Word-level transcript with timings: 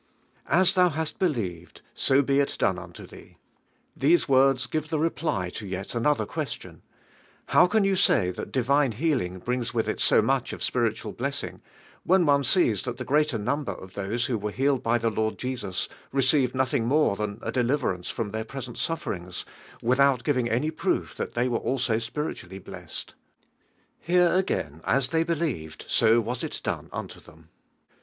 "As 0.47 0.73
thon 0.73 0.93
hast 0.93 1.19
believed, 1.19 1.83
so 1.93 2.23
be 2.23 2.39
it 2.39 2.55
done 2.57 2.79
unto 2.79 3.05
thee. 3.05 3.37
Jt 3.95 3.97
These 3.97 4.27
words 4.27 4.65
give 4.65 4.89
the 4.89 4.97
reply 4.97 5.51
to 5.51 5.67
yet 5.67 5.93
another 5.93 6.25
question: 6.25 6.81
How 7.49 7.67
can 7.67 7.83
yon 7.83 7.95
say 7.97 8.31
that 8.31 8.51
divine 8.51 8.93
healing 8.93 9.37
brings 9.37 9.75
with 9.75 9.87
if 9.87 9.99
so 9.99 10.19
much 10.23 10.53
of 10.53 10.63
spiritual 10.63 11.11
blessing, 11.11 11.61
when 12.03 12.25
one 12.25 12.43
sees 12.43 12.81
that 12.81 12.97
the 12.97 13.05
greater 13.05 13.37
number 13.37 13.73
of 13.73 13.93
those 13.93 14.25
who 14.25 14.39
were 14.39 14.49
healed 14.49 14.81
by 14.81 14.97
the 14.97 15.11
Lord 15.11 15.37
Jesus 15.37 15.87
received 16.11 16.55
noth 16.55 16.73
ing 16.73 16.87
more 16.87 17.15
than 17.15 17.37
a 17.43 17.51
deliverance 17.51 18.09
from 18.09 18.31
their 18.31 18.43
present 18.43 18.79
sufferings, 18.79 19.45
without 19.83 20.23
giving 20.23 20.49
any 20.49 20.71
proof 20.71 21.13
that 21.13 21.35
they 21.35 21.47
were 21.47 21.57
also 21.59 21.99
spiritually 21.99 22.57
blest? 22.57 23.13
Here 23.99 24.33
again, 24.33 24.81
as 24.83 25.09
they 25.09 25.21
believed, 25.23 25.85
so 25.87 26.19
was 26.19 26.43
it 26.43 26.59
done 26.63 26.89
unto 26.91 27.19
them. 27.19 27.49